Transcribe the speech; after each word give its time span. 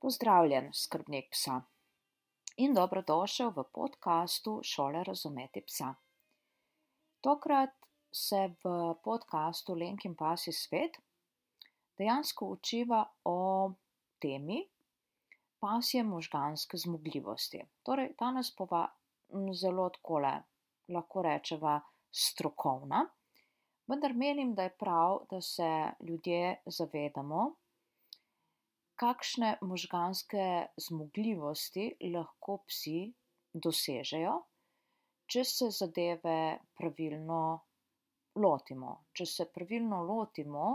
Pozdravljen, 0.00 0.70
skrbnik 0.72 1.26
psa 1.30 1.58
in 2.56 2.72
dobrodošel 2.74 3.50
v 3.52 3.64
podkastu 3.68 4.54
Šole 4.64 5.02
razumeti 5.04 5.60
psa. 5.60 5.90
Tokrat 7.20 7.74
se 8.12 8.40
v 8.64 8.94
podkastu 9.04 9.76
Lenkin 9.76 10.14
pasji 10.16 10.52
svet 10.56 10.96
dejansko 12.00 12.48
učiva 12.56 13.02
o 13.24 13.36
temi 14.18 14.62
pasje 15.60 16.02
možganske 16.02 16.80
zmogljivosti. 16.80 17.60
Torej, 17.82 18.14
danes 18.18 18.54
bova 18.56 18.86
zelo 19.52 19.90
takole, 19.90 20.32
lahko 20.88 21.28
rečeva, 21.28 21.76
strokovna, 22.10 23.04
vendar 23.86 24.16
menim, 24.16 24.54
da 24.54 24.62
je 24.62 24.76
prav, 24.80 25.26
da 25.30 25.40
se 25.40 25.92
ljudje 26.00 26.56
zavedamo, 26.66 27.50
kakšne 29.00 29.54
možganske 29.64 30.44
zmogljivosti 30.76 31.86
lahko 32.12 32.58
psi 32.68 32.98
dosežejo, 33.54 34.34
če 35.30 35.44
se 35.48 35.70
zadeve 35.72 36.36
pravilno 36.76 37.40
lotimo, 38.44 38.92
če 39.16 39.26
se 39.26 39.46
pravilno 39.54 40.02
lotimo 40.04 40.66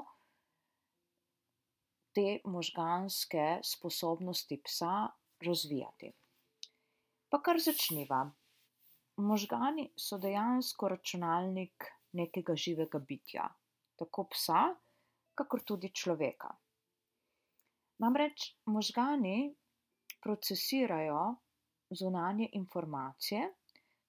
te 2.16 2.40
možganske 2.50 3.46
sposobnosti 3.64 4.58
psa 4.64 4.96
razvijati. 5.46 6.12
Pa 7.30 7.42
kar 7.46 7.62
začniva. 7.62 8.24
Možgani 9.16 9.90
so 10.00 10.18
dejansko 10.20 10.90
računalnik 10.92 11.86
nekega 12.20 12.56
živega 12.60 13.00
bitja, 13.00 13.46
tako 14.00 14.26
psa 14.34 14.68
kakor 15.36 15.64
tudi 15.68 15.92
človeka. 15.96 16.50
Namreč 18.04 18.56
možgani 18.66 19.56
procesirajo 20.22 21.36
zunanje 21.90 22.50
informacije, 22.52 23.50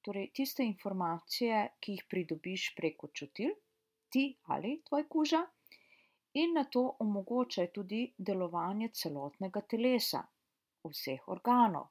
torej 0.02 0.30
tiste 0.34 0.64
informacije, 0.64 1.60
ki 1.80 1.92
jih 1.92 2.04
pridobiš 2.10 2.72
preko 2.76 3.08
čutil, 3.14 3.52
ti 4.10 4.24
ali 4.54 4.80
tvoj 4.88 5.04
kuža, 5.08 5.42
in 6.42 6.54
na 6.54 6.64
to 6.64 6.96
omogočajo 7.00 7.72
tudi 7.74 8.00
delovanje 8.18 8.88
celotnega 9.02 9.60
telesa, 9.60 10.22
vseh 10.84 11.28
organov. 11.28 11.90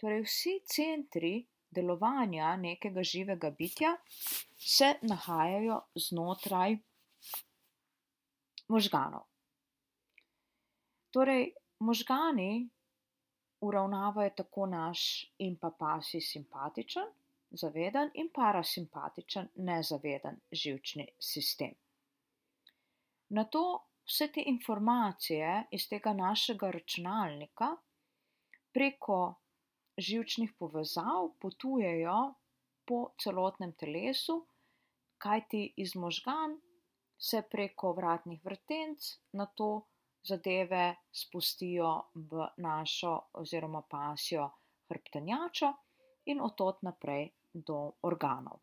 Torej, 0.00 0.22
vsi 0.24 0.54
centri 0.74 1.32
delovanja 1.70 2.54
nekega 2.56 3.02
živega 3.02 3.50
bitja 3.58 3.96
se 4.76 4.94
nahajajo 5.02 5.80
znotraj 6.06 6.78
možganov. 8.68 9.29
Torej, 11.10 11.52
možgani 11.78 12.68
uravnavajo 13.60 14.30
tako 14.36 14.66
naš 14.66 15.00
in 15.38 15.56
pa 15.58 15.70
pasji 15.78 16.20
simpatičen, 16.20 17.08
zaveden 17.50 18.10
in 18.14 18.30
parasimpatičen, 18.34 19.48
nezaveden 19.54 20.40
živčni 20.52 21.08
sistem. 21.18 21.74
Na 23.28 23.44
to 23.44 23.64
vse 24.06 24.28
te 24.32 24.42
informacije 24.46 25.66
iz 25.70 25.88
tega 25.88 26.12
našega 26.12 26.70
računalnika 26.70 27.76
preko 28.72 29.34
živčnih 29.98 30.52
povezav 30.58 31.32
potujejo 31.40 32.34
po 32.86 33.04
celotnem 33.22 33.72
telesu, 33.72 34.46
kajti 35.18 35.72
iz 35.76 35.96
možgan 35.96 36.60
se 37.18 37.42
preko 37.50 37.92
vratnih 37.92 38.44
vrtenc 38.44 39.12
na 39.32 39.46
to 39.46 39.86
zadeve 40.22 40.94
spustijo 41.12 42.02
v 42.14 42.46
našo 42.56 43.12
oziroma 43.32 43.82
pasjo 43.82 44.50
hrbtenjačo 44.88 45.72
in 46.26 46.40
otot 46.40 46.82
naprej 46.82 47.30
do 47.52 47.92
organov. 48.02 48.60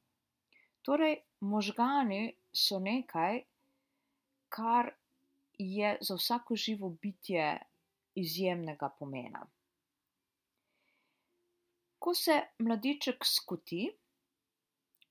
Torej, 0.82 1.18
možgani 1.40 2.32
so 2.54 2.80
nekaj, 2.80 3.42
kar 4.50 4.92
je 5.58 5.98
za 6.02 6.16
vsako 6.16 6.56
živo 6.56 6.90
bitje 6.90 7.58
izjemnega 8.16 8.90
pomena. 9.00 9.42
Ko 12.00 12.14
se 12.14 12.42
mladiček 12.60 13.26
skoti, 13.26 13.90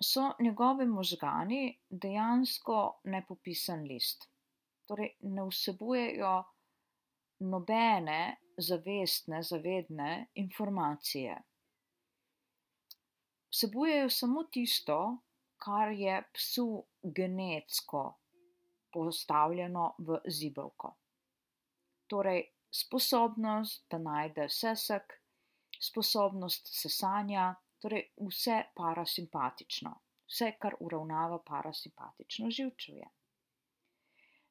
so 0.03 0.33
njegovi 0.41 0.87
možgani 0.87 1.79
dejansko 1.91 3.01
nepopisan 3.05 3.85
list 3.85 4.29
torej 4.87 5.13
ne 5.21 5.45
vsebujejo 5.51 6.35
nobene 7.39 8.37
zavestne, 8.57 9.43
zavedne 9.43 10.27
informacije. 10.35 11.37
Vsebujejo 13.53 14.09
samo 14.11 14.45
tisto, 14.45 14.99
kar 15.57 15.93
je 15.93 16.23
psu 16.33 16.85
genetsko 17.03 18.03
postavljeno 18.93 19.95
v 19.99 20.19
zibelko. 20.29 20.95
Torej, 22.07 22.43
sposobnost, 22.71 23.85
da 23.91 23.99
najde 23.99 24.49
sesek, 24.49 25.13
sposobnost 25.81 26.69
sesanja, 26.81 27.55
torej 27.81 28.09
vse 28.29 28.63
parasimpatično, 28.77 29.93
vse, 30.27 30.53
kar 30.61 30.77
uravnava 30.81 31.39
parasimpatično 31.47 32.51
živčevje. 32.51 33.09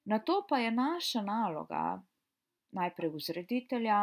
Na 0.06 0.20
to 0.20 0.46
pa 0.50 0.58
je 0.58 0.72
naša 0.72 1.22
naloga, 1.22 2.02
najprej 2.72 3.10
vzreditelja, 3.10 4.00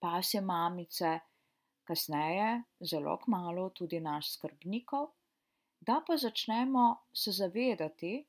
pasje 0.00 0.40
mamice, 0.40 1.18
kasneje, 1.84 2.62
zelo 2.80 3.16
kmalo, 3.24 3.70
tudi 3.70 4.00
naš 4.00 4.34
skrbnikov, 4.34 5.08
da 5.80 6.02
pa 6.06 6.16
začnemo 6.16 6.84
se 7.12 7.32
zavedati, 7.32 8.26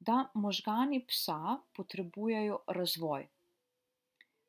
da 0.00 0.28
možgani 0.34 1.02
psa 1.06 1.56
potrebujejo 1.74 2.60
razvoj, 2.66 3.26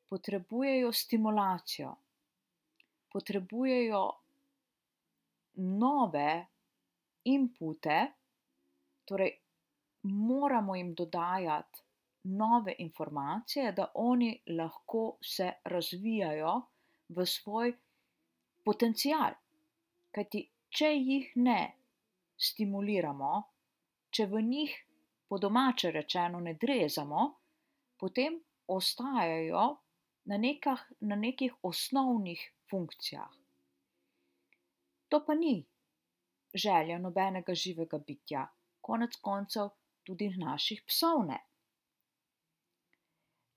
potrebujejo 0.08 0.92
stimulacijo, 0.92 1.94
potrebujejo 3.12 4.04
nove 5.54 6.46
inpute, 7.24 7.98
torej 9.04 9.39
moramo 10.02 10.76
jim 10.76 10.94
dodajati 10.94 11.82
nove 12.22 12.74
informacije, 12.78 13.72
da 13.72 13.90
oni 13.94 14.42
lahko 14.58 15.16
se 15.22 15.52
razvijajo 15.64 16.60
v 17.08 17.26
svoj 17.26 17.72
potencial. 18.64 19.34
Kajti, 20.10 20.42
če 20.68 20.90
jih 20.94 21.32
ne 21.36 21.60
stimuliramo, 22.36 23.32
če 24.10 24.26
v 24.26 24.42
njih, 24.42 24.76
po 25.28 25.38
domače 25.38 25.90
rečeno, 25.94 26.40
ne 26.40 26.54
drezamo, 26.54 27.26
potem 27.96 28.40
ostajajo 28.66 29.66
na, 30.24 30.38
nekah, 30.38 30.82
na 31.00 31.16
nekih 31.16 31.54
osnovnih 31.62 32.42
funkcijah. 32.70 33.30
To 35.08 35.24
pa 35.26 35.34
ni 35.34 35.64
želja 36.54 36.98
nobenega 36.98 37.54
živega 37.54 37.98
bitja. 37.98 38.46
Konec 38.80 39.16
koncev, 39.22 39.70
tudi 40.04 40.30
naših 40.38 40.82
psov 40.86 41.24
ne. 41.26 41.38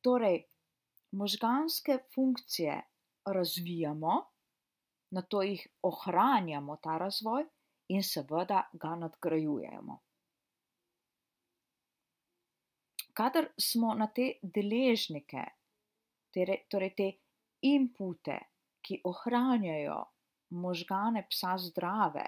Torej, 0.04 0.44
možganske 1.12 1.98
funkcije 2.16 2.82
razvijamo, 3.26 4.16
na 5.12 5.22
to 5.22 5.42
jih 5.42 5.68
ohranjamo, 5.82 6.78
ta 6.84 6.98
razvoj, 6.98 7.46
in 7.88 8.04
seveda 8.04 8.64
ga 8.74 8.96
nadgrajujemo. 8.96 10.00
Kadar 13.14 13.48
smo 13.60 13.94
na 13.94 14.08
te 14.08 14.32
deležnike, 14.42 15.44
torej 16.72 16.94
te 16.98 17.10
inpute, 17.70 18.40
ki 18.84 19.02
ohranjajo 19.08 20.00
možgane 20.64 21.22
psa 21.30 21.54
zdrave 21.62 22.26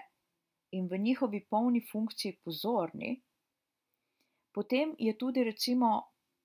in 0.77 0.85
v 0.91 0.99
njihovi 1.01 1.41
polni 1.49 1.81
funkciji 1.91 2.37
pozorni, 2.45 3.15
potem 4.55 4.95
je 4.99 5.17
tudi 5.19 5.43
recimo 5.43 5.89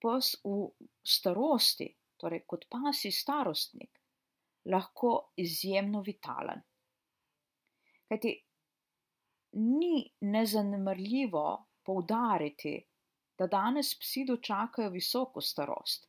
pes 0.03 0.33
v 0.43 0.67
starosti, 1.07 1.87
torej 2.19 2.43
kot 2.51 2.67
pasi 2.73 3.13
starostnik, 3.15 4.01
lahko 4.67 5.33
izjemno 5.39 6.03
vitalen. 6.03 6.63
Kajti 8.11 8.33
ni 9.63 10.03
nezanemrljivo 10.21 11.47
poudariti, 11.87 12.75
da 13.39 13.47
danes 13.47 13.95
psi 13.99 14.25
dočakajo 14.29 14.91
visoko 14.91 15.41
starost, 15.41 16.09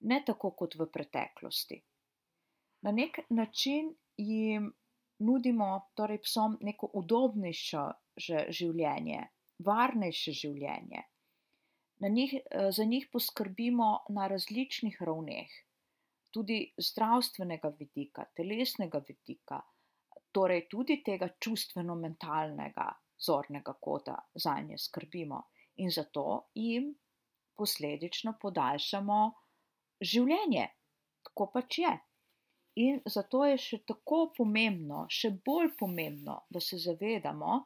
ne 0.00 0.20
tako 0.26 0.52
kot 0.60 0.76
v 0.78 0.86
preteklosti. 0.92 1.80
Na 2.86 2.92
nek 2.92 3.18
način 3.30 3.88
jim 4.16 4.68
nudimo 5.18 5.70
torej 5.94 6.20
psom 6.22 6.58
neko 6.60 6.90
udobnejše 7.00 7.86
življenje, 8.52 9.24
varnejše 9.58 10.32
življenje. 10.32 11.04
Njih, 12.00 12.34
za 12.70 12.84
njih 12.84 13.08
poskrbimo 13.12 13.88
na 14.12 14.26
različnih 14.28 14.98
ravneh, 15.00 15.52
tudi 16.30 16.58
zdravstvenega 16.76 17.70
vidika, 17.78 18.26
telesnega 18.36 19.00
vidika, 19.08 19.62
torej 20.36 20.66
tudi 20.68 20.98
tega 21.04 21.30
čustveno-mentalnega 21.40 22.90
zornega 23.26 23.72
kota 23.80 24.18
za 24.34 24.58
nje 24.60 24.78
skrbimo 24.78 25.42
in 25.76 25.90
zato 25.90 26.48
jim 26.54 26.90
posledično 27.56 28.34
podaljšamo 28.40 29.20
življenje. 30.00 30.66
Tako 31.24 31.46
pač 31.54 31.78
je. 31.78 31.94
In 32.84 33.00
zato 33.08 33.44
je 33.48 33.56
še 33.58 33.78
tako 33.88 34.18
pomembno, 34.36 35.06
še 35.08 35.30
bolj 35.44 35.70
pomembno, 35.78 36.42
da 36.52 36.60
se 36.60 36.76
zavedamo, 36.76 37.62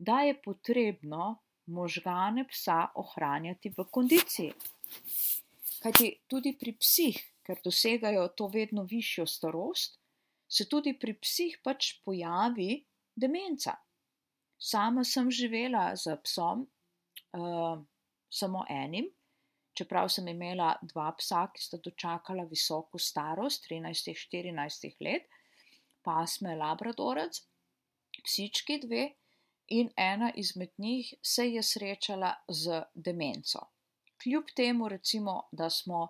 da 0.00 0.20
je 0.20 0.42
potrebno 0.42 1.38
možgane 1.66 2.46
psa 2.48 2.88
ohranjati 2.94 3.72
v 3.76 3.84
kondiciji. 3.90 4.52
Kajti 5.82 6.08
tudi 6.28 6.54
pri 6.58 6.72
psih, 6.80 7.20
ker 7.44 7.60
dosegajo 7.64 8.28
to 8.36 8.48
vedno 8.48 8.84
višjo 8.88 9.26
starost, 9.26 9.98
se 10.48 10.66
tudi 10.68 10.96
pri 10.98 11.14
psih 11.20 11.60
pač 11.64 11.92
pojavi 12.04 12.80
demenca. 13.16 13.76
Sama 14.58 15.04
sem 15.04 15.30
živela 15.30 15.92
z 15.96 16.16
psom, 16.24 16.64
uh, 17.36 17.78
samo 18.28 18.64
enim, 18.68 19.06
čeprav 19.76 20.08
sem 20.08 20.28
imela 20.32 20.74
dva 20.82 21.12
psa, 21.20 21.46
ki 21.52 21.62
sta 21.62 21.78
dočakala 21.84 22.48
visoko 22.48 22.98
starost, 22.98 23.68
13-14 23.70 24.96
let, 25.04 25.28
pasme 26.04 26.56
Labradorec, 26.56 27.40
psički 28.24 28.80
dve, 28.84 29.06
in 29.70 29.90
ena 29.96 30.32
izmed 30.34 30.70
njih 30.78 31.14
se 31.22 31.46
je 31.48 31.62
srečala 31.62 32.34
z 32.48 32.82
demenco. 32.94 33.60
Kljub 34.22 34.44
temu, 34.56 34.88
recimo, 34.88 35.48
da 35.52 35.70
smo 35.70 36.08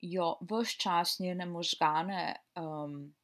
jo 0.00 0.36
vse 0.40 0.78
čas 0.78 1.18
njene 1.20 1.46
možgane 1.46 2.36
um, 2.56 3.14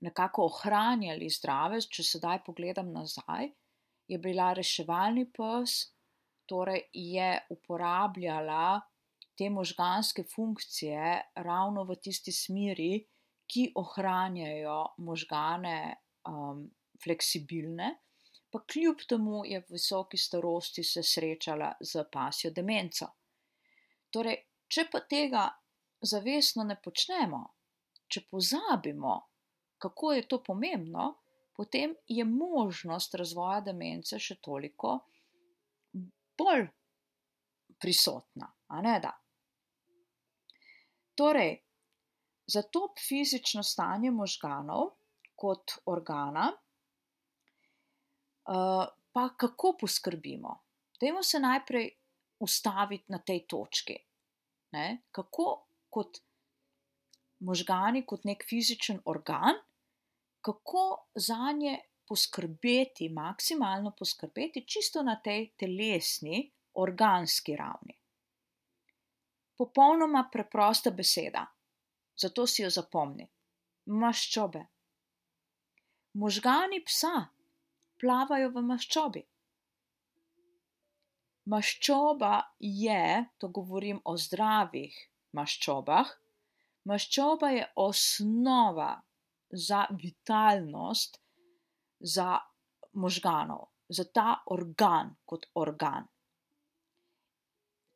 nekako 0.00 0.44
ohranjali 0.44 1.28
zdrave, 1.30 1.80
če 1.80 2.04
sedaj 2.04 2.42
pogledam 2.46 2.92
nazaj, 2.92 3.50
je 4.08 4.18
bila 4.18 4.52
reševalni 4.52 5.24
pes, 5.32 5.76
torej 6.46 6.84
je 6.92 7.28
uporabljala 7.50 8.80
te 9.38 9.48
možganske 9.50 10.24
funkcije 10.34 11.20
ravno 11.34 11.84
v 11.88 11.96
tisti 11.96 12.32
smeri, 12.32 12.92
ki 13.50 13.70
ohranjajo 13.76 14.78
možgane 15.04 15.78
um, 16.28 16.64
fleksibilne, 17.02 17.90
pa 18.50 18.60
kljub 18.70 19.02
temu 19.08 19.42
je 19.44 19.60
v 19.60 19.74
visoki 19.74 20.18
starosti 20.18 20.84
se 20.84 21.02
srečala 21.02 21.72
z 21.80 22.04
pasjo 22.12 22.50
demenco. 22.54 23.08
Torej, 24.10 24.36
če 24.70 24.86
pa 24.92 25.00
tega 25.10 25.48
zavestno 26.00 26.62
ne 26.64 26.76
počnemo, 26.82 27.40
če 28.06 28.22
pozabimo, 28.30 29.16
kako 29.78 30.12
je 30.12 30.26
to 30.30 30.38
pomembno, 30.42 31.08
potem 31.54 31.96
je 32.06 32.24
možnost 32.24 33.14
razvoja 33.18 33.60
demence 33.60 34.18
še 34.18 34.38
toliko 34.42 34.96
bolj 36.38 36.66
prisotna. 37.78 38.50
Torej, 41.14 41.52
za 42.46 42.62
to 42.62 42.88
fizično 42.98 43.62
stanje 43.62 44.10
možganov 44.10 44.94
kot 45.34 45.78
organa, 45.86 46.52
pa 49.12 49.28
kako 49.36 49.76
poskrbimo? 49.80 50.60
Dajmo 51.00 51.22
se 51.22 51.40
najprej 51.40 51.90
ustaviti 52.38 53.12
na 53.12 53.18
tej 53.18 53.46
točki. 53.46 53.96
Ne? 54.72 55.02
Kako 55.10 55.66
kot 55.90 56.18
možgani, 57.40 58.04
kot 58.06 58.24
nek 58.24 58.44
fizičen 58.48 59.00
organ, 59.04 59.58
kako 60.40 61.08
za 61.14 61.52
nje 61.52 61.78
poskrbeti, 62.08 63.08
maksimalno 63.08 63.94
poskrbeti, 63.98 64.64
čisto 64.68 65.02
na 65.02 65.16
tej 65.24 65.52
telesni, 65.56 66.50
organski 66.74 67.56
ravni. 67.56 67.96
Popolnoma 69.56 70.28
preprosta 70.32 70.90
beseda, 70.90 71.46
zato 72.18 72.46
si 72.46 72.62
jo 72.62 72.70
zapomni. 72.70 73.28
Maščobe. 73.86 74.64
Možgani 76.18 76.80
psa 76.84 77.14
plavajo 78.04 78.50
v 78.52 78.62
maščobi. 78.68 79.22
Maščoba 81.48 82.32
je, 82.60 83.04
to 83.40 83.48
govorim 83.48 84.00
o 84.04 84.14
zdravih 84.20 84.96
maščobah, 85.36 86.10
maščoba 86.90 87.50
je 87.54 87.64
osnova 87.80 88.90
za 89.66 89.86
vitalnost, 90.02 91.16
za 92.00 92.28
možganov, 93.00 93.70
za 93.88 94.04
ta 94.04 94.28
organ 94.52 95.14
kot 95.24 95.48
organ. 95.64 96.08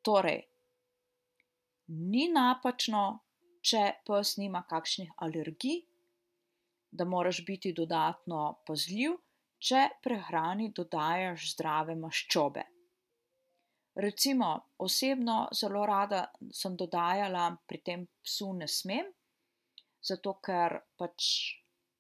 Torej, 0.08 0.43
ni 2.08 2.28
napačno, 2.32 3.06
če 3.61 3.87
pes 4.08 4.37
nima 4.40 4.64
kakšnih 4.72 5.12
alergij, 5.25 5.82
da 6.96 7.04
moraš 7.04 7.44
biti 7.44 7.76
dodatno 7.76 8.44
pazljiv, 8.64 9.19
če 9.58 9.84
prehrani 10.02 10.70
dodajaš 10.75 11.52
zdrave 11.55 11.96
maščobe. 11.99 12.64
Recimo, 13.99 14.49
osebno 14.78 15.49
zelo 15.58 15.82
rada 15.87 16.20
sem 16.55 16.76
dodajala 16.78 17.49
pri 17.66 17.81
tem 17.82 18.05
psu 18.22 18.52
ne 18.60 18.69
smem, 18.70 19.08
zato 20.10 20.37
ker 20.44 20.76
pač 20.99 21.31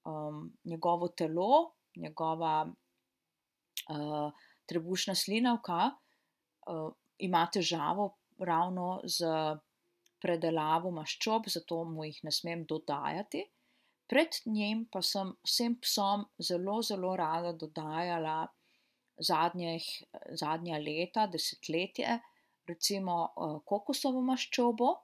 um, 0.06 0.44
njegovo 0.70 1.08
telo, 1.08 1.74
njegova 1.98 2.54
uh, 2.68 4.44
trebušna 4.70 5.16
slinavka 5.18 5.80
uh, 5.90 6.92
ima 7.18 7.42
težavo 7.50 8.12
ravno 8.38 9.00
z 9.02 9.26
predelavo 10.22 10.90
maščob, 10.94 11.50
zato 11.50 11.82
mu 11.84 12.06
jih 12.06 12.22
ne 12.26 12.32
smem 12.34 12.62
dodajati. 12.70 13.42
Pred 14.08 14.40
njim 14.46 14.86
pa 14.92 15.02
sem 15.04 15.34
vsem 15.44 15.76
psom 15.84 16.24
zelo, 16.40 16.78
zelo 16.82 17.12
rada 17.16 17.52
dodajala 17.52 18.46
zadnjih, 19.20 19.84
zadnja 20.40 20.78
leta, 20.78 21.26
desetletje, 21.26 22.18
recimo 22.68 23.18
uh, 23.26 23.58
kokosovo 23.66 24.22
maščobo 24.24 24.94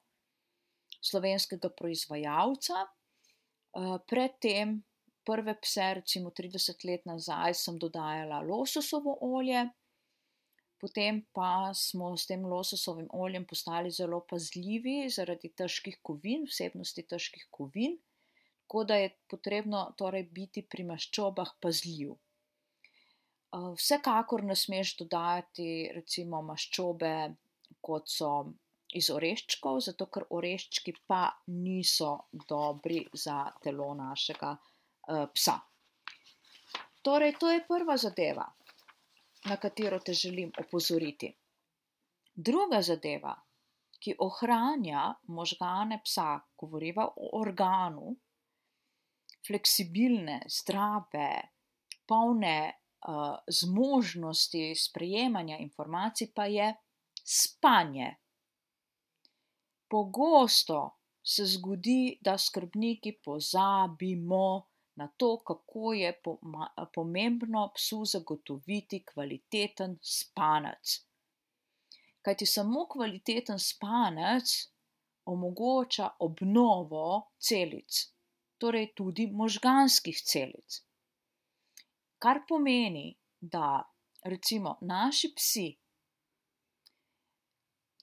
slovenskega 1.05 1.69
proizvajalca. 1.76 2.85
Eh, 3.75 3.95
predtem, 4.07 4.76
prve 5.26 5.57
pse, 5.61 5.87
recimo 6.00 6.31
30 6.31 6.85
let 6.87 7.07
nazaj, 7.09 7.57
sem 7.59 7.78
dodajala 7.81 8.38
lososovo 8.47 9.17
olje, 9.21 9.64
potem 10.81 11.23
pa 11.35 11.73
smo 11.75 12.12
s 12.17 12.28
tem 12.28 12.45
lososovim 12.47 13.09
oljem 13.12 13.47
postali 13.49 13.90
zelo 13.90 14.21
pazljivi 14.31 15.09
zaradi 15.11 15.50
težkih 15.59 15.99
kovin, 16.07 16.45
vsebnosti 16.50 17.07
težkih 17.11 17.49
kovin, 17.50 17.97
tako 18.64 18.85
da 18.85 18.97
je 18.97 19.11
potrebno 19.28 19.80
torej 19.99 20.23
biti 20.33 20.62
pri 20.66 20.85
maščobah 20.88 21.50
pazljiv. 21.61 22.14
Eh, 23.54 23.71
vsekakor 23.78 24.42
ne 24.44 24.56
smeš 24.56 24.97
dodajati 24.99 25.66
recimo 25.94 26.40
maščobe, 26.42 27.14
kot 27.85 28.09
so 28.09 28.30
iz 28.99 29.11
oreščkov, 29.11 29.78
zato 29.87 30.06
ker 30.06 30.25
oreščki 30.38 30.94
pa 31.06 31.21
niso 31.52 32.11
dobri 32.49 33.04
za 33.12 33.37
telo 33.62 33.88
našega 33.99 34.52
uh, 34.54 35.25
psa. 35.35 35.56
Torej, 37.04 37.35
to 37.40 37.50
je 37.50 37.64
prva 37.68 37.97
zadeva, 38.00 38.47
na 39.50 39.56
katero 39.64 39.99
te 39.99 40.14
želim 40.14 40.52
opozoriti. 40.62 41.33
Druga 42.35 42.80
zadeva, 42.83 43.35
ki 43.99 44.14
ohranja 44.26 45.09
možgane 45.38 46.00
psa, 46.06 46.28
govoriva 46.56 47.09
o 47.16 47.35
organu, 47.40 48.14
fleksibilne, 49.47 50.41
zdrave, 50.49 51.31
polne 52.07 52.59
uh, 53.09 53.37
zmožnosti 53.49 54.75
sprejemanja 54.75 55.59
informacij, 55.59 56.33
pa 56.35 56.47
je 56.47 56.75
spanje. 57.25 58.17
Pogosto 59.89 60.91
se 61.23 61.47
zgodi, 61.47 62.19
da 62.21 62.39
skrbniki 62.39 63.13
pozabimo 63.25 64.69
na 64.95 65.09
to, 65.17 65.39
kako 65.39 65.93
je 65.93 66.21
pomembno 66.95 67.73
psu 67.75 68.05
zagotoviti 68.05 69.05
kvaliteten 69.05 69.99
spanec. 70.03 71.01
Kajti 72.23 72.47
samo 72.47 72.87
kvaliteten 72.89 73.59
spanec 73.59 74.53
omogoča 75.25 76.09
obnovo 76.19 77.31
celic, 77.39 78.13
torej 78.64 78.90
tudi 78.97 79.28
možganskih 79.42 80.25
celic. 80.33 80.80
Kar 82.18 82.42
pomeni, 82.49 83.06
da 83.40 83.83
recimo 84.25 84.78
naši 84.80 85.35
psi 85.37 85.68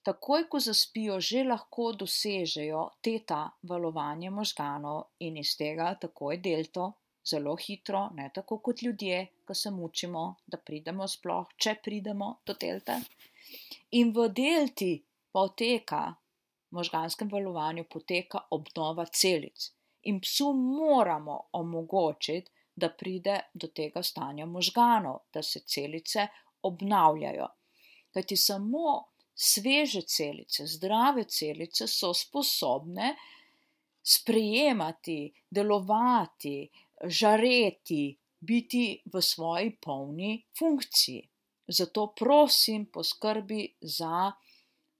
takoj 0.02 0.48
ko 0.50 0.58
zaspijo, 0.60 1.20
že 1.20 1.44
lahko 1.46 1.92
dosežejo 1.98 2.82
teta 3.06 3.42
valovanje 3.70 4.30
možganov 4.30 5.04
in 5.26 5.38
iz 5.42 5.54
tega 5.58 5.94
takoj 6.06 6.40
delto. 6.46 6.92
Zelo 7.30 7.52
hitro, 7.54 8.08
ne 8.18 8.24
tako 8.34 8.56
kot 8.58 8.80
ljudje, 8.82 9.18
ki 9.46 9.54
se 9.54 9.70
mučimo, 9.70 10.22
da 10.46 10.58
pridemo 10.58 11.06
sploh, 11.06 11.52
če 11.56 11.76
pridemo 11.84 12.30
do 12.46 12.56
delte. 12.64 12.96
In 13.98 14.10
v 14.16 14.24
delti 14.38 14.96
poteka, 15.30 16.00
v 16.10 16.80
možganskem 16.80 17.30
valovanju 17.30 17.86
poteka 17.94 18.42
obnova 18.58 19.06
celic. 19.20 19.68
In 20.02 20.20
psu 20.20 20.52
moramo 20.52 21.48
omogočiti, 21.52 22.50
da 22.74 22.88
pride 22.88 23.40
do 23.54 23.68
tega 23.68 24.02
stanja 24.02 24.46
možganov, 24.46 25.18
da 25.32 25.42
se 25.42 25.60
celice 25.60 26.26
obnavljajo. 26.62 27.46
Kajti 28.12 28.36
samo 28.36 29.12
sveže 29.34 30.02
celice, 30.02 30.66
zdrave 30.66 31.24
celice 31.24 31.86
so 31.86 32.14
sposobne 32.14 33.16
sprejemati, 34.02 35.32
delovati, 35.50 36.70
žareti, 37.04 38.16
biti 38.40 39.02
v 39.12 39.22
svoji 39.22 39.76
polni 39.76 40.44
funkciji. 40.58 41.28
Zato 41.68 42.06
prosim, 42.18 42.86
poskrbi 42.86 43.76
za 43.80 44.32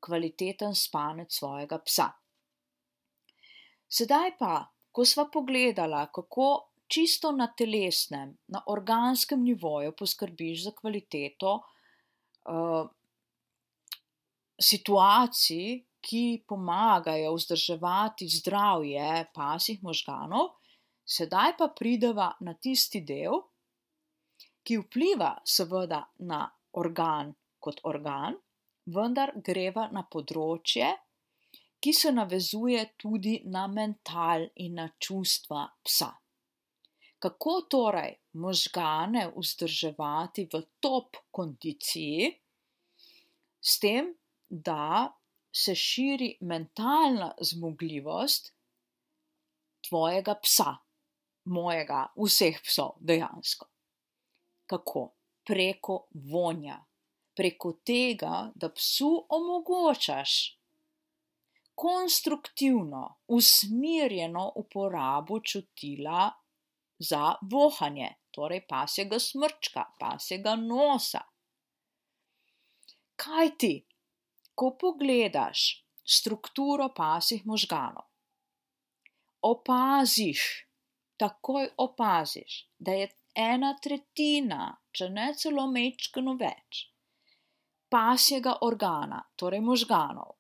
kvaliteten 0.01 0.75
spanec 0.75 1.35
svojega 1.35 1.79
psa. 1.79 2.09
Sedaj 3.89 4.37
pa, 4.39 4.72
ko 4.93 5.05
sva 5.09 5.27
pogledala, 5.33 6.07
kako 6.13 6.49
čisto 6.93 7.33
na 7.33 7.49
telesnem, 7.57 8.35
na 8.53 8.63
organskem 8.67 9.41
nivoju 9.43 9.95
poskrbiš 9.97 10.65
za 10.65 10.73
kvaliteto 10.77 11.55
uh, 11.59 12.91
situacij, 14.61 15.81
ki 16.03 16.43
pomagajo 16.49 17.31
vzdrževati 17.37 18.27
zdravje 18.29 19.27
pasih 19.35 19.83
možganov, 19.87 20.49
sedaj 21.07 21.55
pa 21.59 21.69
prideva 21.79 22.33
na 22.41 22.57
tisti 22.59 23.05
del, 23.07 23.39
ki 24.67 24.81
vpliva 24.83 25.37
seveda 25.47 26.03
na 26.27 26.43
organ 26.79 27.31
kot 27.63 27.81
organ, 27.87 28.35
vendar 28.91 29.33
greva 29.47 29.87
na 29.95 30.03
področje, 30.03 30.91
ki 31.83 31.93
se 31.93 32.13
navezuje 32.13 32.83
tudi 32.97 33.41
na 33.45 33.67
mental 33.67 34.47
in 34.63 34.79
na 34.79 34.89
čustva 34.99 35.65
psa. 35.83 36.13
Kako 37.19 37.55
torej 37.71 38.15
možgane 38.39 39.29
vzdrževati 39.35 40.47
v 40.53 40.63
top 40.81 41.19
kondiciji, 41.31 42.31
s 43.63 43.79
tem, 43.79 44.15
da 44.49 45.11
se 45.55 45.75
širi 45.75 46.37
mentalna 46.41 47.33
zmogljivost 47.41 48.53
tvojega 49.89 50.35
psa, 50.43 50.77
mojega, 51.45 52.07
vseh 52.17 52.63
psov, 52.63 52.97
dejansko. 53.01 53.67
Kako? 54.67 55.09
Preko 55.47 56.07
vonja, 56.31 56.79
preko 57.35 57.73
tega, 57.83 58.53
da 58.55 58.69
psu 58.71 59.11
omogočaš 59.29 60.62
konstruktivno, 61.83 63.19
usmerjeno 63.29 64.53
uporabo 64.57 65.41
čutila 65.41 66.31
za 66.99 67.35
vohanje, 67.51 68.09
torej 68.31 68.61
pasjega 68.69 69.19
smrčka, 69.19 69.83
pasjega 69.99 70.55
nosa. 70.57 71.21
Kaj 73.17 73.51
ti, 73.59 73.73
ko 74.55 74.69
pogledaš 74.79 75.63
strukturo 76.07 76.87
pasih 76.97 77.43
možganov, 77.47 78.07
opaziš, 79.43 80.45
takoj 81.17 81.67
opaziš, 81.77 82.61
da 82.79 82.95
je 83.01 83.09
ena 83.35 83.73
tretjina, 83.83 84.69
če 84.93 85.11
ne 85.11 85.27
celo 85.35 85.67
mečkano 85.67 86.37
več, 86.39 86.85
pasjega 87.91 88.55
organa, 88.69 89.25
torej 89.37 89.65
možganov, 89.67 90.37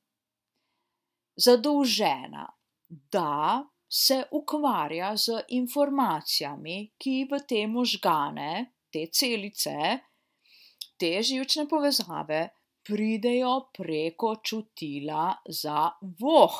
zadolžena, 1.36 2.46
da 2.88 3.64
se 3.88 4.24
ukvarja 4.30 5.16
z 5.16 5.42
informacijami, 5.48 6.92
ki 6.98 7.26
v 7.30 7.40
te 7.48 7.66
možgane, 7.66 8.72
te 8.92 9.06
celice, 9.12 9.76
te 10.96 11.10
živčne 11.22 11.66
povezave 11.68 12.48
pridejo 12.84 13.54
preko 13.76 14.36
čutila 14.44 15.32
za 15.48 15.90
voh. 16.20 16.56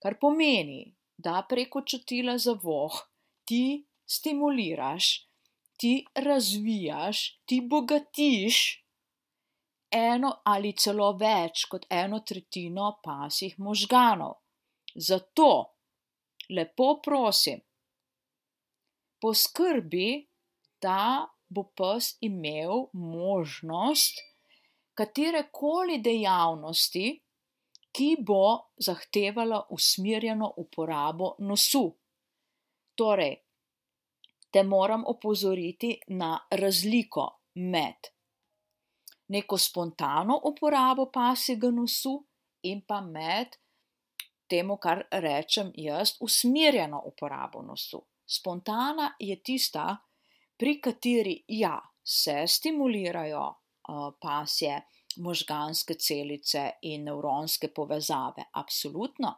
Kar 0.00 0.16
pomeni, 0.20 0.82
da 1.16 1.42
preko 1.48 1.82
čutila 1.82 2.38
za 2.38 2.56
voh 2.62 2.96
ti 3.44 3.86
stimuliraš, 4.06 5.26
ti 5.78 6.04
razvijaš, 6.14 7.40
ti 7.46 7.60
bogatiš 7.60 8.84
eno 9.92 10.30
ali 10.44 10.72
celo 10.72 11.12
več 11.18 11.64
kot 11.70 11.86
eno 11.90 12.20
tretjino 12.20 12.92
pasih 13.04 13.58
možganov. 13.58 14.38
Zato 14.94 15.50
lepo 16.50 16.88
prosim, 17.04 17.60
poskrbi, 19.22 20.26
da 20.82 21.26
bo 21.48 21.66
pes 21.76 22.16
imel 22.26 22.86
možnost 22.92 24.22
katere 24.94 25.46
koli 25.52 25.98
dejavnosti, 26.04 27.06
ki 27.90 28.08
bo 28.26 28.44
zahtevala 28.86 29.64
usmerjeno 29.74 30.52
uporabo 30.62 31.34
nosu. 31.38 31.84
Torej, 32.94 33.34
te 34.50 34.62
moram 34.62 35.04
opozoriti 35.06 35.90
na 36.20 36.34
razliko 36.50 37.26
med 37.54 38.10
neko 39.30 39.58
spontano 39.58 40.40
uporabo 40.50 41.06
pasjega 41.14 41.70
nosu 41.70 42.16
in 42.66 42.82
pa 42.86 43.00
med 43.00 43.56
temu, 44.50 44.76
kar 44.82 45.04
rečem 45.22 45.70
jaz, 45.78 46.16
usmerjeno 46.20 47.02
uporabo 47.06 47.62
nosu. 47.62 48.02
Spontana 48.26 49.14
je 49.18 49.36
tista, 49.42 49.96
pri 50.58 50.80
kateri 50.82 51.36
ja, 51.48 51.76
se 52.02 52.42
stimulirajo 52.46 53.44
pasje 54.20 54.80
možganske 55.22 55.94
celice 55.94 56.64
in 56.82 57.04
nevronske 57.06 57.70
povezave. 57.74 58.44
Absolutno. 58.54 59.32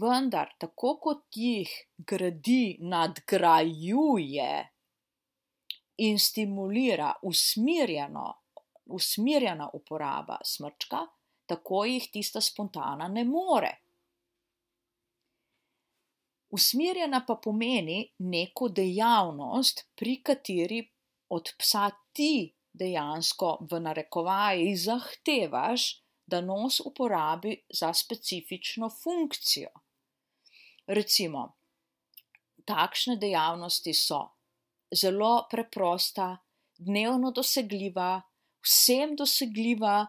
Vendar, 0.00 0.52
tako 0.58 0.94
kot 1.02 1.24
jih 1.36 1.70
gradi, 1.96 2.76
nadgrajuje 2.80 4.52
in 6.06 6.18
stimulira 6.18 7.10
usmerjeno, 7.26 8.26
usmerjena 8.90 9.70
uporaba 9.72 10.38
smrčka, 10.44 11.06
tako 11.46 11.84
jih 11.84 12.10
tista 12.12 12.40
spontana 12.40 13.08
ne 13.08 13.24
more. 13.24 13.72
Usmerjena 16.50 17.22
pa 17.26 17.36
pomeni 17.42 18.12
neko 18.18 18.68
dejavnost, 18.68 19.84
pri 19.96 20.16
kateri 20.22 20.80
od 21.30 21.52
psa 21.58 21.90
ti 22.12 22.50
dejansko 22.72 23.58
v 23.70 23.80
narekovaji 23.80 24.74
zahtevaš, 24.76 25.90
da 26.30 26.40
nos 26.40 26.80
uporabi 26.86 27.56
za 27.74 27.92
specifično 27.94 28.88
funkcijo. 28.90 29.70
Recimo, 30.86 31.42
takšne 32.64 33.16
dejavnosti 33.18 33.94
so 33.94 34.20
zelo 34.94 35.46
preprosta, 35.50 36.36
dnevno 36.78 37.30
dosegljiva, 37.30 38.22
vsem 38.64 39.16
dosegljiva, 39.16 40.06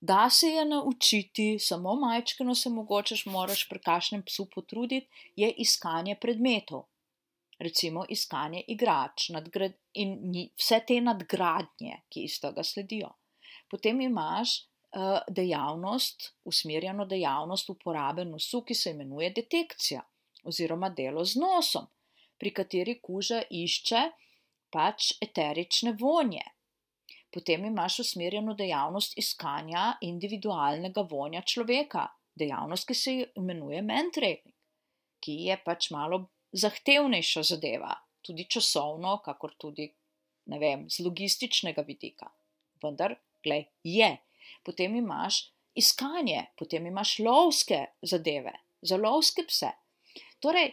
da 0.00 0.30
se 0.30 0.46
je 0.46 0.64
naučiti, 0.64 1.48
samo 1.58 1.94
majčkano 1.94 2.54
se 2.54 2.70
mogoče 2.70 3.16
moraš 3.26 3.68
pri 3.68 3.80
kašnem 3.82 4.22
psu 4.22 4.46
potruditi, 4.54 5.08
je 5.36 5.50
iskanje 5.50 6.14
predmetov 6.20 6.86
recimo 7.58 8.04
iskanje 8.08 8.62
igrač 8.68 9.30
in 9.92 10.12
vse 10.56 10.80
te 10.86 11.00
nadgradnje, 11.00 12.02
ki 12.08 12.24
iz 12.24 12.38
tega 12.40 12.62
sledijo. 12.62 13.10
Potem 13.70 14.00
imaš 14.00 14.54
uh, 14.60 15.18
dejavnost, 15.28 16.32
usmerjeno 16.44 17.06
dejavnost 17.06 17.70
uporabe 17.70 18.24
nosu, 18.24 18.62
ki 18.62 18.74
se 18.74 18.94
imenuje 18.94 19.32
detekcija 19.40 20.02
oziroma 20.44 20.90
delo 20.90 21.24
z 21.24 21.40
nosom, 21.42 21.88
pri 22.38 22.54
kateri 22.54 22.98
kuža 23.02 23.42
išče 23.50 24.04
pač 24.72 25.12
eterične 25.24 25.96
vonje. 26.00 26.44
Potem 27.30 27.64
imaš 27.68 27.98
usmerjeno 28.06 28.54
dejavnost 28.56 29.18
iskanja 29.20 29.98
individualnega 30.00 31.04
vonja 31.10 31.42
človeka, 31.44 32.06
dejavnost, 32.38 32.86
ki 32.88 32.94
se 32.94 33.14
imenuje 33.36 33.82
mentrailing, 33.84 34.54
ki 35.20 35.34
je 35.48 35.58
pač 35.64 35.90
malo 35.92 36.22
zahtevnejša 36.56 37.42
zadeva, 37.50 37.92
tudi 38.24 38.46
časovno, 38.48 39.18
kakor 39.24 39.52
tudi 39.60 39.90
vem, 40.56 40.86
z 40.88 41.04
logističnega 41.04 41.84
vidika. 41.84 42.30
Vendar, 42.82 43.16
glej, 43.44 43.68
je. 43.84 44.16
potem 44.64 44.96
imaš 44.96 45.52
iskanje, 45.74 46.46
potem 46.56 46.86
imaš 46.86 47.18
lovske 47.18 47.84
zadeve, 48.02 48.52
za 48.82 48.96
lovske 48.96 49.44
pse. 49.46 49.70
Torej, 50.40 50.72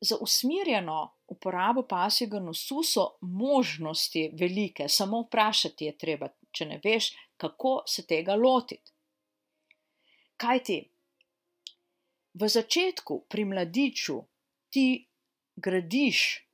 za 0.00 0.16
usmerjeno 0.20 1.17
uporabo 1.28 1.82
pasjega 1.82 2.40
nosu 2.40 2.82
so 2.82 3.04
možnosti 3.20 4.30
velike, 4.40 4.88
samo 4.88 5.20
vprašati 5.26 5.84
je 5.84 5.98
treba, 5.98 6.28
če 6.52 6.66
ne 6.66 6.80
veš, 6.84 7.12
kako 7.36 7.82
se 7.86 8.06
tega 8.06 8.34
lotiti. 8.34 8.92
Kaj 10.36 10.62
ti? 10.64 10.78
V 12.38 12.48
začetku, 12.48 13.24
pri 13.28 13.44
mladiču, 13.44 14.20
ti 14.70 15.06
gradiš 15.56 16.44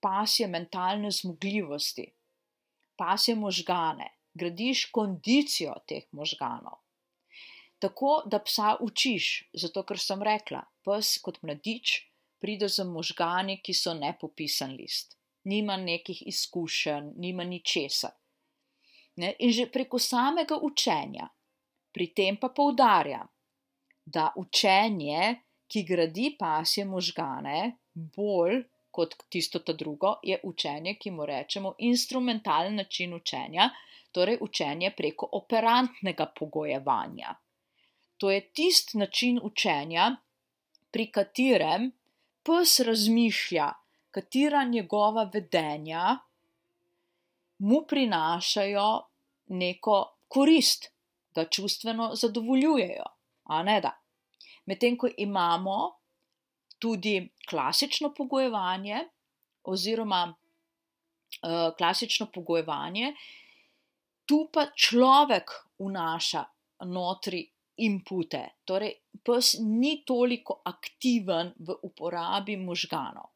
pasje 0.00 0.46
mentalne 0.48 1.10
zmogljivosti, 1.10 2.06
pasje 2.96 3.34
možgane, 3.36 4.08
gradiš 4.34 4.86
kondicijo 4.90 5.74
teh 5.86 6.06
možganov. 6.16 6.80
Tako 7.80 8.22
da 8.26 8.40
psa 8.44 8.76
učiš, 8.80 9.50
zato 9.52 9.82
ker 9.88 10.00
sem 10.00 10.22
rekla, 10.22 10.64
pes 10.84 11.18
kot 11.24 11.42
mladič 11.42 12.09
pride 12.40 12.68
z 12.68 12.84
možgani, 12.84 13.60
ki 13.62 13.74
so 13.74 13.94
nepopisan 13.94 14.72
list, 14.76 15.16
nima 15.44 15.76
nekih 15.76 16.22
izkušenj, 16.26 17.12
nima 17.16 17.44
ničesar. 17.44 18.16
Ne? 19.16 19.34
In 19.38 19.52
že 19.52 19.66
preko 19.72 19.98
samega 19.98 20.56
učenja, 20.62 21.28
pri 21.92 22.06
tem 22.16 22.36
pa 22.40 22.48
poudarjam, 22.48 23.28
da 24.06 24.30
učenje, 24.36 25.34
ki 25.70 25.82
gradi 25.86 26.32
pasje 26.38 26.84
možgane, 26.84 27.76
bolj 27.94 28.64
kot 28.90 29.14
tisto 29.30 29.60
ta 29.62 29.72
drugo, 29.72 30.16
je 30.22 30.40
učenje, 30.42 30.96
ki 30.98 31.10
mu 31.14 31.26
rečemo 31.26 31.74
instrumentalni 31.78 32.76
način 32.76 33.14
učenja, 33.14 33.68
torej 34.12 34.40
učenje 34.40 34.90
preko 34.96 35.28
operantnega 35.32 36.26
pogojevanja. 36.38 37.34
To 38.18 38.30
je 38.30 38.40
tisti 38.52 38.98
način 38.98 39.38
učenja, 39.42 40.16
pri 40.90 41.06
katerem 41.10 41.90
pes 42.42 42.80
razmišlja, 42.86 43.72
katera 44.10 44.64
njegova 44.64 45.30
vedenja 45.34 46.18
mu 47.58 47.82
prinašajo 47.88 48.88
neko 49.46 50.16
korist, 50.28 50.90
ga 51.34 51.44
čustveno 51.44 52.14
zadovoljujejo. 52.14 53.04
Medtem 54.66 54.96
ko 54.98 55.08
imamo 55.16 55.78
tudi 56.78 57.28
klasično 57.48 58.14
pogojevanje, 58.14 59.04
oziroma 59.64 60.22
uh, 60.32 61.76
klasično 61.76 62.26
pogojevanje, 62.34 63.14
tu 64.26 64.48
pa 64.52 64.66
človek 64.74 65.50
vnaša 65.78 66.44
notri 66.86 67.50
inpute, 67.86 68.42
torej 68.64 68.94
pes 69.24 69.54
ni 69.60 70.00
toliko 70.06 70.60
aktiven 70.64 71.52
v 71.58 71.76
uporabi 71.88 72.56
možganov. 72.56 73.30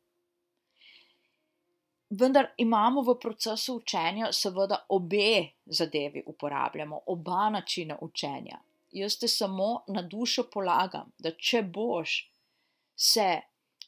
Vendar 2.15 2.53
imamo 2.63 3.03
v 3.03 3.17
procesu 3.19 3.79
učenja, 3.81 4.29
seveda, 4.33 4.85
obe 4.89 5.57
zadevi 5.67 6.23
uporabljamo, 6.27 7.01
oba 7.07 7.49
načina 7.51 7.97
učenja. 8.01 8.61
Jaz 8.93 9.17
te 9.19 9.29
samo 9.29 9.85
na 9.89 10.03
dušo 10.03 10.45
polagam, 10.53 11.11
da 11.19 11.33
če 11.35 11.63
boš 11.63 12.19
se 12.95 13.31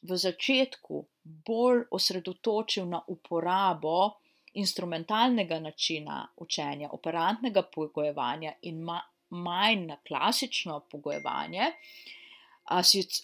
v 0.01 0.17
začetku 0.17 1.05
bolj 1.23 1.85
osredotočil 1.91 2.89
na 2.89 2.99
uporabo 3.07 4.17
instrumentalnega 4.53 5.59
načina 5.59 6.25
učenja, 6.37 6.89
operantnega 6.91 7.63
pogojevanja 7.73 8.53
in 8.61 8.81
ma, 8.83 8.99
manj 9.29 9.85
na 9.87 9.97
klasično 10.07 10.79
pogojevanje, 10.91 11.71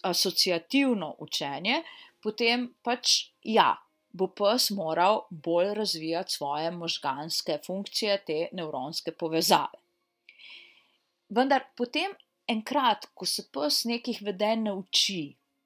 asociativno 0.04 1.16
učenje, 1.20 1.82
potem 2.24 2.70
pač 2.84 3.16
ja, 3.44 3.74
bo 4.13 4.30
pes 4.32 4.70
moral 4.72 5.26
bolj 5.30 5.74
razvijati 5.74 6.34
svoje 6.34 6.72
možganske 6.72 7.58
funkcije, 7.66 8.18
te 8.28 8.48
nevronske 8.54 9.12
povezave. 9.12 9.82
Vendar 11.34 11.66
potem, 11.78 12.13
enkrat, 12.48 13.10
ko 13.13 13.26
se 13.26 13.48
pes 13.52 13.84
nekih 13.89 14.22
vedenj 14.22 14.68
nauči, 14.70 15.24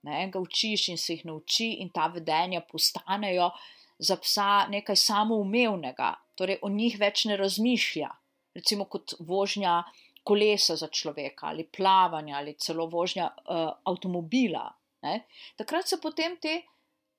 ne, 0.08 0.22
ga 0.32 0.40
učiš 0.40 0.88
in 0.94 0.98
se 1.02 1.18
jih 1.18 1.26
nauči, 1.28 1.74
in 1.84 1.90
ta 1.94 2.08
vedenja 2.14 2.62
postanejo 2.62 3.52
za 4.00 4.18
psa 4.22 4.68
nekaj 4.72 4.96
samoumevnega, 4.96 6.14
torej 6.38 6.62
o 6.62 6.70
njih 6.70 6.98
več 7.02 7.26
ne 7.26 7.38
razmišlja, 7.38 8.10
recimo 8.56 8.86
kot 8.86 9.18
vožnja 9.20 9.82
kolesa 10.28 10.76
za 10.76 10.90
človeka 10.92 11.48
ali 11.48 11.64
plavanje 11.64 12.34
ali 12.34 12.58
celo 12.60 12.88
vožnja 12.92 13.30
uh, 13.32 13.70
avtomobila. 13.84 14.66
Ne. 15.02 15.28
Takrat 15.56 15.88
se 15.88 16.02
potem 16.02 16.36
te 16.42 16.62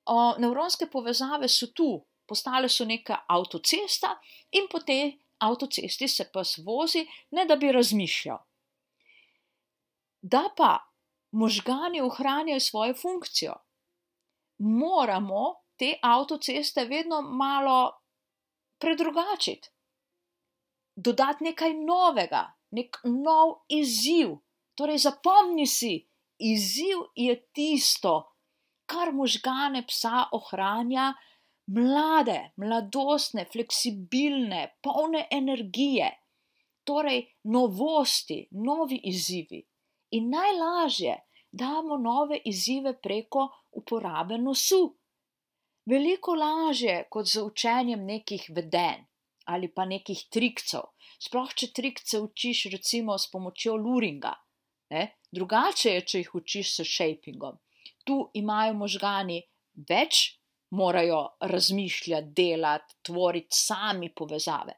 o, 0.05 0.35
nevronske 0.37 0.89
povezave 0.91 1.47
so 1.47 1.71
tu, 1.73 1.89
postale 2.27 2.69
so 2.69 2.85
neka 2.85 3.23
avtocesta 3.27 4.17
in 4.51 4.67
po 4.71 4.81
tej 4.85 5.15
avtocesti 5.39 6.07
se 6.07 6.27
pes 6.33 6.57
vozi, 6.65 7.05
ne 7.31 7.45
da 7.45 7.55
bi 7.55 7.71
razmišljal. 7.71 8.37
Da 10.21 10.43
pa 10.57 10.73
možgani 11.31 12.01
ohranjajo 12.01 12.59
svojo 12.59 12.93
funkcijo, 12.93 13.53
moramo 14.57 15.55
te 15.77 15.93
avtoceste 16.03 16.85
vedno 16.85 17.21
malo 17.21 18.01
predrugačiti, 18.79 19.69
dodati 20.95 21.43
nekaj 21.43 21.73
novega, 21.73 22.58
nek 22.71 22.99
nov 23.03 23.63
izziv. 23.67 24.37
Torej, 24.75 24.97
zapomni 24.97 25.67
si, 25.67 25.95
izziv 26.39 27.01
je 27.15 27.35
tisto, 27.53 28.13
kar 28.89 29.11
možgane 29.13 29.83
psa 29.87 30.29
ohranja 30.31 31.13
mlade, 31.69 32.51
mladostne, 32.57 33.45
fleksibilne, 33.51 34.61
polne 34.81 35.27
energije, 35.31 36.09
torej 36.83 37.25
novosti, 37.43 38.47
novi 38.51 39.01
izzivi. 39.11 39.61
In 40.17 40.31
najlažje 40.33 41.17
damo 41.51 41.97
nove 41.97 42.39
izzive 42.45 42.95
preko 43.01 43.47
uporabe 43.71 44.37
nosu. 44.37 44.81
Veliko 45.85 46.33
lažje 46.33 47.03
kot 47.09 47.27
z 47.27 47.43
učenjem 47.43 48.05
nekih 48.05 48.49
vedenj 48.55 49.08
ali 49.49 49.71
pa 49.73 49.85
nekih 49.89 50.27
trikcev. 50.33 50.91
Sploh 51.19 51.55
če 51.55 51.71
trikce 51.75 52.21
učiš, 52.21 52.67
recimo, 52.73 53.17
s 53.17 53.31
pomočjo 53.31 53.75
luringa. 53.75 54.35
Ne? 54.93 55.07
Drugače 55.31 55.97
je, 55.97 56.05
če 56.11 56.21
jih 56.23 56.35
učiš 56.41 56.75
s 56.77 56.85
shapingom 56.87 57.57
tu 58.09 58.17
imajo 58.33 58.73
možgani 58.73 59.39
več, 59.89 60.21
morajo 60.73 61.21
razmišljati, 61.51 62.33
delati, 62.37 62.95
tvoriti 63.05 63.57
sami 63.57 64.11
povezave. 64.13 64.77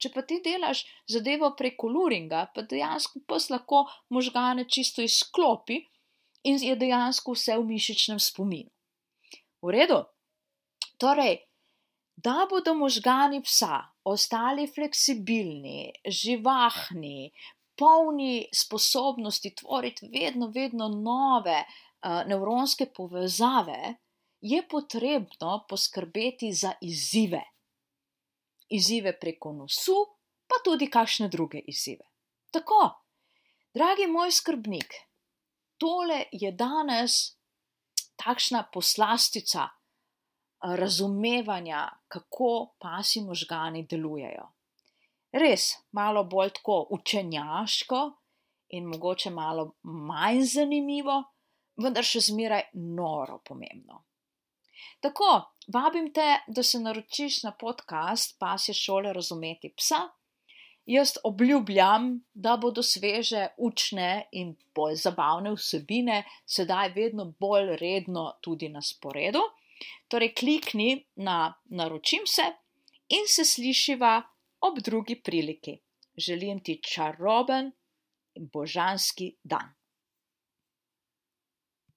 Če 0.00 0.10
pa 0.14 0.24
ti 0.24 0.38
delaš 0.44 0.82
zadevo 1.12 1.52
preko 1.56 1.90
luringa, 1.92 2.46
pa 2.54 2.64
dejansko 2.64 3.20
pes 3.28 3.50
lahko 3.52 3.84
možgane 4.16 4.64
čisto 4.64 5.04
izklopi 5.04 5.76
in 6.48 6.60
je 6.64 6.76
dejansko 6.80 7.36
vse 7.36 7.58
v 7.60 7.66
mišičnem 7.72 8.20
spominu. 8.20 8.72
V 9.60 9.76
redu? 9.76 10.00
Torej, 11.00 11.36
da 12.16 12.46
bodo 12.48 12.72
možgani 12.76 13.42
psa 13.44 13.89
ostali 14.04 14.66
fleksibilni, 14.66 15.92
živahni, 16.06 17.30
polni 17.76 18.48
sposobnosti 18.54 19.54
tvoriti 19.54 20.08
vedno, 20.08 20.50
vedno 20.54 20.88
nove 20.88 21.64
nevronske 22.26 22.86
povezave, 22.96 23.96
je 24.40 24.68
potrebno 24.68 25.64
poskrbeti 25.68 26.52
za 26.52 26.72
izzive. 26.80 27.42
Izzive 28.68 29.18
preko 29.20 29.52
nosu, 29.52 29.96
pa 30.48 30.60
tudi 30.64 30.86
kakšne 30.90 31.28
druge 31.28 31.58
izzive. 31.58 32.04
Tako, 32.50 32.80
dragi 33.74 34.06
moj 34.06 34.32
skrbnik, 34.32 34.94
tole 35.76 36.24
je 36.32 36.52
danes 36.52 37.36
takšna 38.16 38.64
poslastica 38.72 39.68
razumevanja, 40.62 41.88
kako 42.08 42.74
pasi 42.78 43.20
možgani 43.20 43.86
delujejo. 43.86 44.48
Res, 45.32 45.70
malo 45.92 46.24
bolj 46.24 46.50
tako 46.58 46.86
učenjaško 46.90 48.00
in 48.68 48.86
mogoče 48.86 49.30
malo 49.30 49.72
manj 49.82 50.42
zanimivo, 50.54 51.22
vendar 51.76 52.04
še 52.04 52.20
zmeraj 52.20 52.68
noro 52.74 53.38
pomembno. 53.44 54.02
Tako, 55.00 55.28
vabim 55.72 56.10
te, 56.12 56.40
da 56.46 56.62
se 56.62 56.80
naročiš 56.80 57.42
na 57.42 57.52
podcast 57.52 58.38
Pasje 58.38 58.74
šole 58.74 59.12
razumeti 59.12 59.72
psa. 59.76 60.08
Jaz 60.86 61.14
obljubljam, 61.24 62.10
da 62.34 62.56
bodo 62.56 62.82
sveže, 62.82 63.46
učne 63.58 64.28
in 64.32 64.56
bolj 64.74 64.96
zabavne 65.04 65.52
vsebine 65.54 66.24
sedaj 66.46 66.92
vedno 66.96 67.30
bolj 67.40 67.76
redno 67.80 68.32
tudi 68.40 68.68
na 68.68 68.82
sporedu. 68.82 69.40
Torej, 70.08 70.34
klikni 70.34 71.04
na 71.16 71.54
naročim 71.70 72.26
se 72.26 72.42
in 73.08 73.26
se 73.26 73.44
slišiva 73.44 74.22
ob 74.60 74.78
drugi 74.78 75.22
priliki. 75.22 75.78
želim 76.20 76.60
ti 76.60 76.80
čaroben 76.82 77.72
in 78.34 78.48
božanski 78.52 79.36
dan. 79.42 79.74